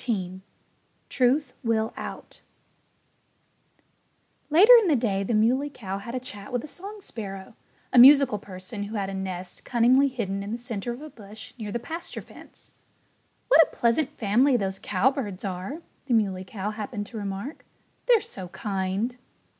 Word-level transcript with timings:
XIII 0.00 0.42
TRUTH 1.08 1.54
WILL 1.64 1.92
OUT 1.96 2.40
Later 4.48 4.72
in 4.80 4.86
the 4.86 4.94
day 4.94 5.24
the 5.24 5.34
Muley 5.34 5.68
Cow 5.70 5.98
had 5.98 6.14
a 6.14 6.20
chat 6.20 6.52
with 6.52 6.62
a 6.62 6.68
song 6.68 7.00
sparrow 7.00 7.54
a 7.92 7.98
musical 7.98 8.38
person 8.38 8.84
who 8.84 8.94
had 8.94 9.10
a 9.10 9.14
nest 9.14 9.64
cunningly 9.64 10.06
hidden 10.06 10.44
in 10.44 10.52
the 10.52 10.56
center 10.56 10.92
of 10.92 11.02
a 11.02 11.10
bush 11.10 11.52
near 11.58 11.72
the 11.72 11.80
pasture 11.80 12.22
fence. 12.22 12.74
"What 13.48 13.64
a 13.64 13.74
pleasant 13.76 14.10
family 14.16 14.56
those 14.56 14.78
cowbirds 14.78 15.44
are!" 15.44 15.82
the 16.06 16.14
Muley 16.14 16.44
Cow 16.44 16.70
happened 16.70 17.06
to 17.06 17.16
remark. 17.18 17.64
"They're 18.06 18.20
so 18.20 18.46
kind!" 18.50 19.16